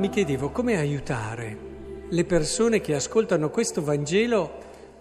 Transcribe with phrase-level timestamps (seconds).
[0.00, 1.58] mi chiedevo come aiutare
[2.08, 4.50] le persone che ascoltano questo Vangelo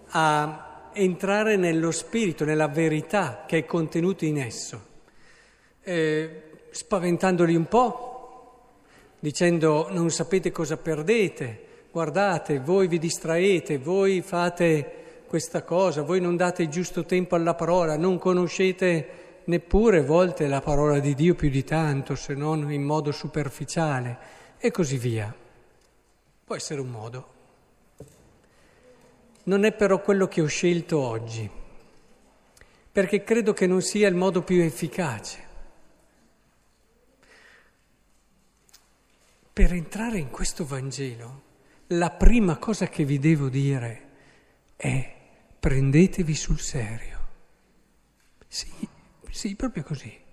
[0.09, 4.81] a entrare nello spirito, nella verità che è contenuta in esso,
[5.83, 8.57] eh, spaventandoli un po',
[9.21, 11.61] dicendo non sapete cosa perdete,
[11.93, 17.95] guardate, voi vi distraete, voi fate questa cosa, voi non date giusto tempo alla parola,
[17.95, 19.07] non conoscete
[19.45, 24.38] neppure a volte la parola di Dio più di tanto, se non in modo superficiale,
[24.59, 25.33] e così via.
[26.43, 27.33] Può essere un modo.
[29.43, 31.49] Non è però quello che ho scelto oggi,
[32.91, 35.47] perché credo che non sia il modo più efficace.
[39.51, 41.43] Per entrare in questo Vangelo,
[41.87, 44.07] la prima cosa che vi devo dire
[44.75, 45.15] è
[45.59, 47.17] prendetevi sul serio.
[48.47, 48.71] Sì,
[49.31, 50.27] sì, proprio così.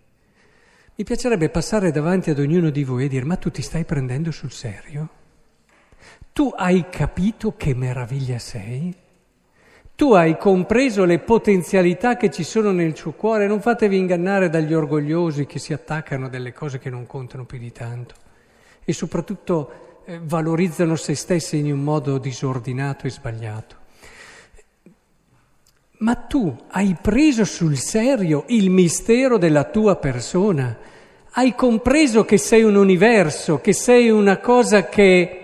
[0.99, 4.31] Mi piacerebbe passare davanti ad ognuno di voi e dire, ma tu ti stai prendendo
[4.31, 5.09] sul serio?
[6.33, 8.97] Tu hai capito che meraviglia sei?
[9.95, 13.47] Tu hai compreso le potenzialità che ci sono nel suo cuore?
[13.47, 17.59] Non fatevi ingannare dagli orgogliosi che si attaccano a delle cose che non contano più
[17.59, 18.15] di tanto
[18.83, 23.85] e soprattutto eh, valorizzano se stessi in un modo disordinato e sbagliato.
[25.99, 30.77] Ma tu hai preso sul serio il mistero della tua persona,
[31.31, 35.43] hai compreso che sei un universo, che sei una cosa che...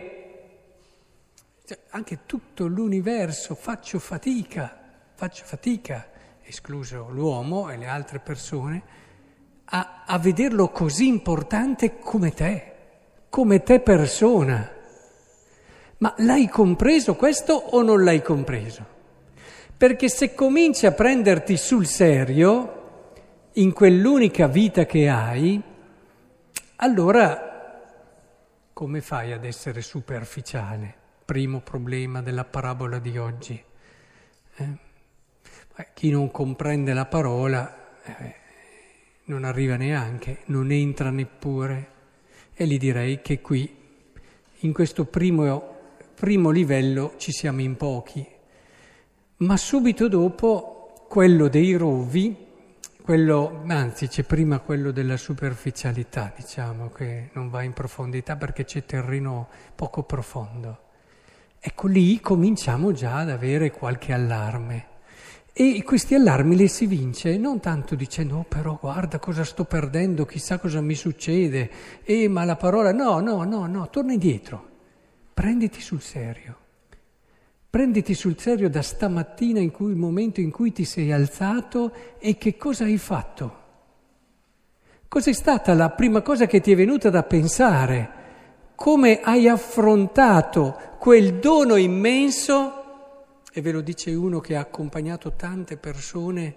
[1.65, 4.79] Cioè, anche tutto l'universo faccio fatica,
[5.15, 6.09] faccio fatica,
[6.43, 8.83] escluso l'uomo e le altre persone,
[9.65, 12.73] a, a vederlo così importante come te,
[13.31, 14.71] come te persona.
[15.99, 18.92] Ma l'hai compreso questo o non l'hai compreso?
[19.83, 23.15] Perché se cominci a prenderti sul serio,
[23.55, 25.61] in quell'unica vita che hai,
[26.77, 27.81] allora
[28.73, 30.95] come fai ad essere superficiale?
[31.25, 33.61] Primo problema della parabola di oggi.
[34.55, 34.79] Eh?
[35.95, 38.35] Chi non comprende la parola eh,
[39.25, 41.89] non arriva neanche, non entra neppure.
[42.55, 43.77] E gli direi che qui,
[44.61, 48.32] in questo primo, primo livello, ci siamo in pochi
[49.43, 52.35] ma subito dopo quello dei rovi,
[53.03, 58.85] quello, anzi c'è prima quello della superficialità, diciamo, che non va in profondità perché c'è
[58.85, 60.79] terreno poco profondo.
[61.59, 64.87] Ecco lì cominciamo già ad avere qualche allarme.
[65.53, 70.25] E questi allarmi li si vince non tanto dicendo, oh però guarda cosa sto perdendo,
[70.25, 71.71] chissà cosa mi succede,
[72.05, 74.69] eh ma la parola, no, no, no, no, torna indietro,
[75.35, 76.57] prenditi sul serio.
[77.73, 82.37] Prenditi sul serio da stamattina in cui, il momento in cui ti sei alzato e
[82.37, 83.61] che cosa hai fatto.
[85.09, 88.11] Cos'è stata la prima cosa che ti è venuta da pensare?
[88.75, 93.41] Come hai affrontato quel dono immenso?
[93.51, 96.55] E ve lo dice uno che ha accompagnato tante persone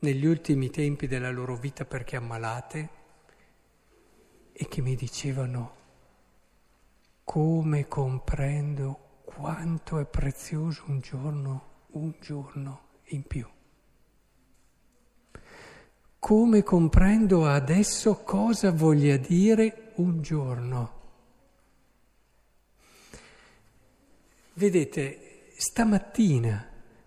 [0.00, 2.88] negli ultimi tempi della loro vita perché ammalate
[4.52, 5.74] e che mi dicevano
[7.24, 13.44] come comprendo quanto è prezioso un giorno, un giorno in più.
[16.18, 20.92] Come comprendo adesso cosa voglia dire un giorno.
[24.54, 26.66] Vedete, stamattina,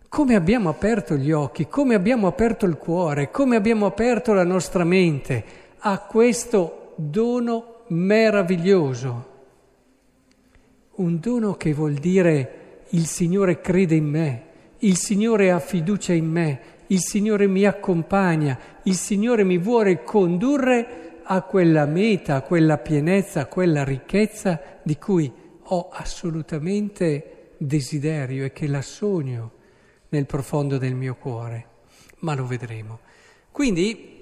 [0.09, 4.83] come abbiamo aperto gli occhi, come abbiamo aperto il cuore, come abbiamo aperto la nostra
[4.83, 5.43] mente
[5.79, 9.37] a questo dono meraviglioso
[10.99, 14.43] un dono che vuol dire il Signore crede in me,
[14.79, 21.19] il Signore ha fiducia in me, il Signore mi accompagna, il Signore mi vuole condurre
[21.23, 28.51] a quella meta, a quella pienezza, a quella ricchezza di cui ho assolutamente desiderio e
[28.51, 29.51] che la sogno
[30.09, 31.67] nel profondo del mio cuore,
[32.19, 32.99] ma lo vedremo.
[33.51, 34.17] Quindi,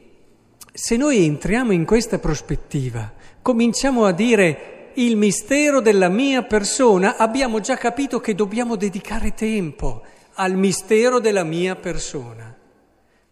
[0.73, 7.59] se noi entriamo in questa prospettiva, cominciamo a dire il mistero della mia persona, abbiamo
[7.59, 10.03] già capito che dobbiamo dedicare tempo
[10.33, 12.55] al mistero della mia persona.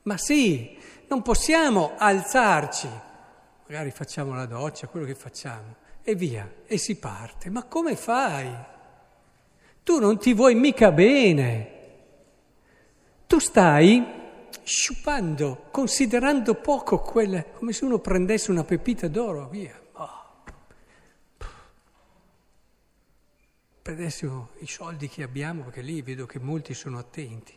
[0.03, 0.77] Ma sì,
[1.07, 2.88] non possiamo alzarci,
[3.67, 7.50] magari facciamo la doccia, quello che facciamo, e via, e si parte.
[7.50, 8.47] Ma come fai?
[9.83, 11.71] Tu non ti vuoi mica bene.
[13.25, 14.06] Tu stai
[14.63, 19.81] sciupando, considerando poco quelle, come se uno prendesse una pepita d'oro, via.
[23.86, 27.54] Prendessimo i soldi che abbiamo, perché lì vedo che molti sono attenti,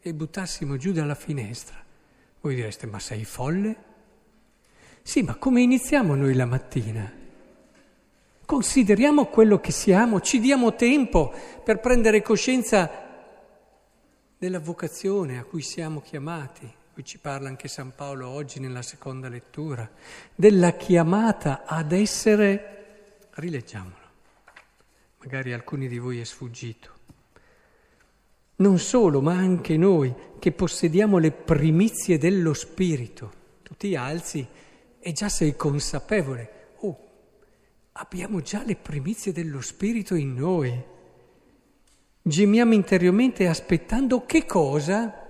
[0.00, 1.76] e buttassimo giù dalla finestra,
[2.40, 3.76] voi direste, ma sei folle?
[5.00, 7.08] Sì, ma come iniziamo noi la mattina?
[8.44, 11.32] Consideriamo quello che siamo, ci diamo tempo
[11.62, 12.90] per prendere coscienza
[14.36, 16.68] della vocazione a cui siamo chiamati.
[16.92, 19.88] Qui ci parla anche San Paolo oggi nella seconda lettura,
[20.34, 23.99] della chiamata ad essere, rileggiamolo,
[25.20, 26.98] magari alcuni di voi è sfuggito.
[28.56, 33.32] Non solo, ma anche noi che possediamo le primizie dello Spirito.
[33.62, 34.46] Tu ti alzi
[34.98, 36.60] e già sei consapevole
[38.00, 40.84] abbiamo già le primizie dello Spirito in noi.
[42.22, 45.26] Gemiamo interiormente aspettando che cosa?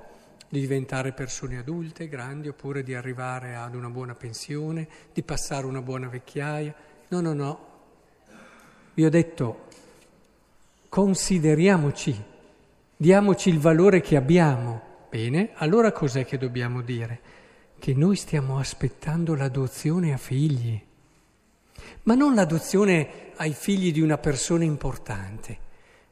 [0.49, 5.83] Di diventare persone adulte, grandi, oppure di arrivare ad una buona pensione, di passare una
[5.83, 6.75] buona vecchiaia.
[7.09, 7.69] No, no, no.
[9.01, 9.61] Vi ho detto,
[10.91, 12.15] consideriamoci,
[12.95, 14.83] diamoci il valore che abbiamo.
[15.09, 17.21] Bene, allora cos'è che dobbiamo dire?
[17.79, 20.79] Che noi stiamo aspettando l'adozione a figli
[22.03, 25.59] ma non l'adozione ai figli di una persona importante,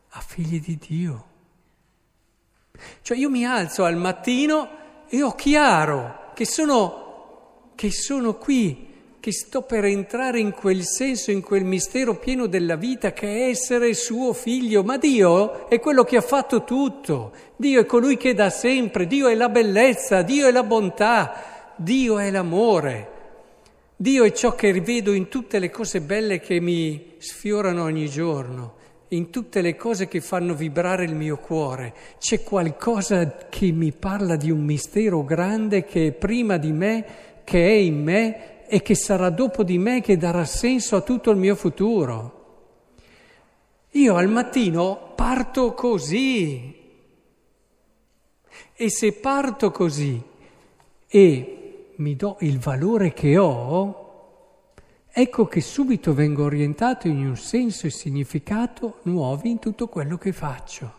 [0.08, 1.24] a figli di Dio.
[3.02, 8.87] Cioè io mi alzo al mattino e ho chiaro che sono, che sono qui,
[9.28, 13.48] che sto per entrare in quel senso, in quel mistero pieno della vita che è
[13.50, 14.82] essere suo figlio.
[14.82, 19.28] Ma Dio è quello che ha fatto tutto, Dio è colui che dà sempre, Dio
[19.28, 23.16] è la bellezza, Dio è la bontà, Dio è l'amore.
[23.94, 28.76] Dio è ciò che rivedo in tutte le cose belle che mi sfiorano ogni giorno,
[29.08, 31.92] in tutte le cose che fanno vibrare il mio cuore.
[32.18, 37.04] C'è qualcosa che mi parla di un mistero grande che è prima di me,
[37.44, 41.30] che è in me e che sarà dopo di me, che darà senso a tutto
[41.30, 42.36] il mio futuro.
[43.92, 46.76] Io al mattino parto così.
[48.74, 50.22] E se parto così
[51.08, 54.06] e mi do il valore che ho,
[55.10, 60.32] ecco che subito vengo orientato in un senso e significato nuovi in tutto quello che
[60.32, 60.92] faccio.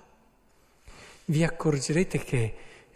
[1.25, 2.53] Vi accorgerete che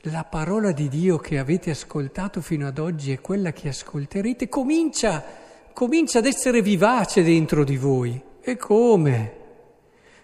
[0.08, 5.24] la parola di Dio che avete ascoltato fino ad oggi e quella che ascolterete comincia,
[5.72, 8.22] comincia ad essere vivace dentro di voi.
[8.42, 9.42] E come?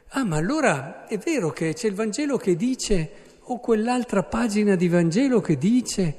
[0.10, 3.12] Ah, ma allora è vero che c'è il Vangelo che dice,
[3.44, 6.18] o quell'altra pagina di Vangelo che dice,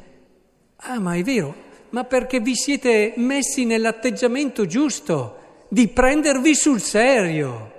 [0.83, 1.55] Ah, ma è vero,
[1.91, 7.73] ma perché vi siete messi nell'atteggiamento giusto di prendervi sul serio.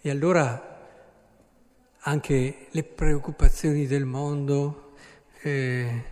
[0.00, 0.71] E allora
[2.02, 4.92] anche le preoccupazioni del mondo,
[5.42, 6.02] eh,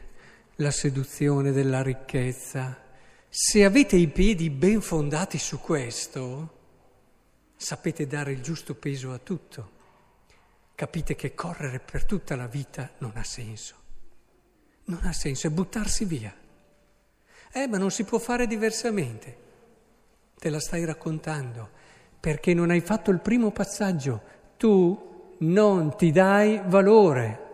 [0.57, 2.83] la seduzione della ricchezza,
[3.29, 6.59] se avete i piedi ben fondati su questo,
[7.57, 9.79] sapete dare il giusto peso a tutto
[10.81, 13.75] capite che correre per tutta la vita non ha senso.
[14.85, 16.35] Non ha senso, è buttarsi via.
[17.53, 19.37] Eh, ma non si può fare diversamente.
[20.39, 21.69] Te la stai raccontando
[22.19, 24.23] perché non hai fatto il primo passaggio.
[24.57, 25.10] Tu
[25.41, 27.49] non ti dai valore.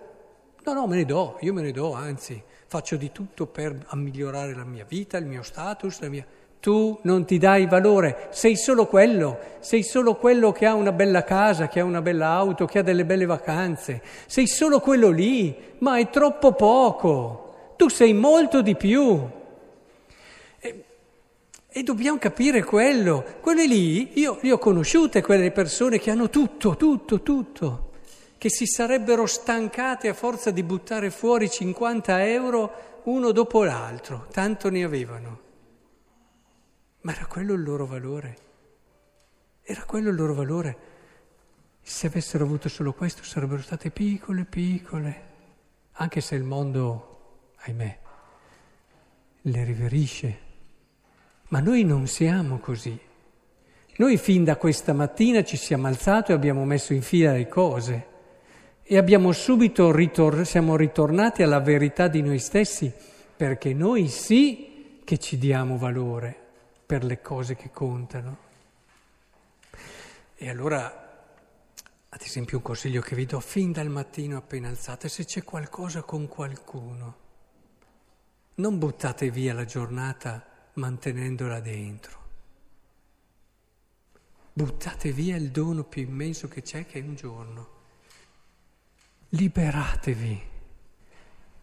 [0.64, 4.54] No, no, me ne do, io me ne do, anzi, faccio di tutto per migliorare
[4.54, 6.26] la mia vita, il mio status, la mia...
[6.58, 11.22] Tu non ti dai valore, sei solo quello, sei solo quello che ha una bella
[11.22, 15.56] casa, che ha una bella auto, che ha delle belle vacanze, sei solo quello lì,
[15.78, 19.28] ma è troppo poco, tu sei molto di più.
[20.58, 20.84] E,
[21.68, 26.74] e dobbiamo capire quello, quelle lì, io, io ho conosciute quelle persone che hanno tutto,
[26.74, 27.85] tutto, tutto,
[28.38, 34.68] che si sarebbero stancate a forza di buttare fuori 50 euro uno dopo l'altro, tanto
[34.68, 35.40] ne avevano.
[37.02, 38.38] Ma era quello il loro valore.
[39.62, 40.78] Era quello il loro valore.
[41.80, 45.22] Se avessero avuto solo questo sarebbero state piccole, piccole,
[45.92, 47.98] anche se il mondo, ahimè,
[49.42, 50.38] le riverisce.
[51.48, 52.98] Ma noi non siamo così.
[53.98, 58.14] Noi fin da questa mattina ci siamo alzati e abbiamo messo in fila le cose
[58.88, 62.92] e abbiamo subito ritor- siamo ritornati alla verità di noi stessi,
[63.36, 66.36] perché noi sì che ci diamo valore
[66.86, 68.44] per le cose che contano.
[70.36, 70.84] E allora,
[72.08, 76.02] ad esempio, un consiglio che vi do fin dal mattino appena alzate, se c'è qualcosa
[76.02, 77.16] con qualcuno,
[78.56, 82.18] non buttate via la giornata mantenendola dentro.
[84.52, 87.74] Buttate via il dono più immenso che c'è, che è un giorno.
[89.30, 90.40] Liberatevi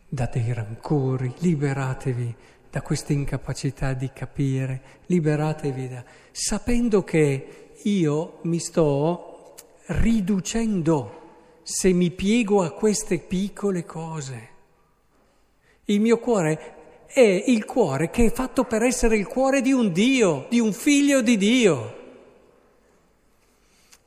[0.09, 2.35] da dei rancori, liberatevi
[2.69, 6.03] da questa incapacità di capire, liberatevi da...
[6.31, 9.55] sapendo che io mi sto
[9.87, 11.21] riducendo
[11.63, 14.49] se mi piego a queste piccole cose.
[15.85, 19.91] Il mio cuore è il cuore che è fatto per essere il cuore di un
[19.91, 22.01] Dio, di un figlio di Dio.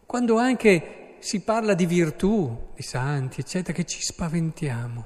[0.04, 5.04] Quando anche si parla di virtù, di santi, eccetera, che ci spaventiamo.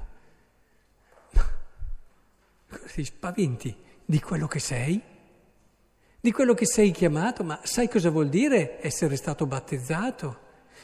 [2.93, 3.75] Ti spaventi
[4.05, 5.01] di quello che sei?
[6.19, 7.43] Di quello che sei chiamato?
[7.43, 10.37] Ma sai cosa vuol dire essere stato battezzato?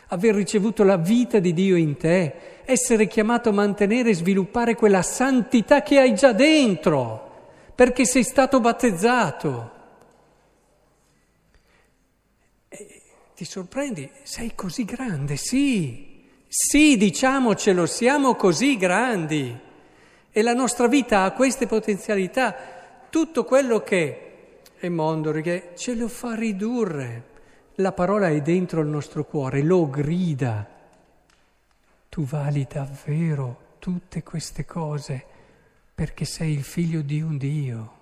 [0.07, 5.03] Aver ricevuto la vita di Dio in te, essere chiamato a mantenere e sviluppare quella
[5.03, 9.76] santità che hai già dentro, perché sei stato battezzato.
[13.37, 14.09] Ti sorprendi?
[14.23, 19.55] Sei così grande, sì, sì, diciamocelo, siamo così grandi.
[20.31, 22.55] E la nostra vita ha queste potenzialità.
[23.11, 27.25] Tutto quello che è mondo, che ce lo fa ridurre.
[27.75, 30.67] La parola è dentro il nostro cuore, lo grida.
[32.09, 35.23] Tu vali davvero tutte queste cose
[35.93, 37.96] perché sei il figlio di un Dio.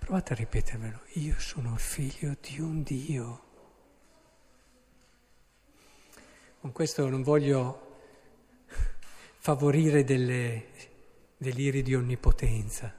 [0.00, 3.44] Provate a ripetervelo, io sono figlio di un Dio.
[6.58, 7.98] Con questo non voglio
[9.38, 10.66] favorire delle
[11.36, 12.92] deliri di onnipotenza.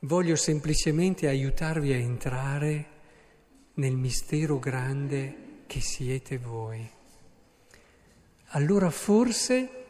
[0.00, 2.86] Voglio semplicemente aiutarvi a entrare
[3.74, 6.90] nel mistero grande che siete voi.
[8.48, 9.84] Allora forse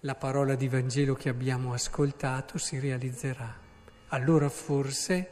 [0.00, 3.65] la parola di Vangelo che abbiamo ascoltato si realizzerà.
[4.08, 5.30] Allora forse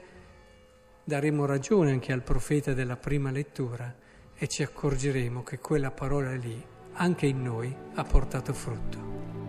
[1.05, 3.95] daremo ragione anche al profeta della prima lettura
[4.35, 6.63] e ci accorgeremo che quella parola lì
[6.95, 9.44] anche in noi ha portato frutto.